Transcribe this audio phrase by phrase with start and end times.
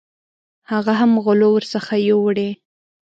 [0.71, 2.49] هغه هم غلو ورڅخه یوړې.